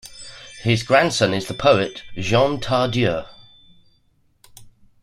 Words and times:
His 0.63 0.81
grandson 0.81 1.31
is 1.31 1.45
the 1.47 1.53
poet 1.53 2.01
Jean 2.17 2.59
Tardieu. 2.59 3.27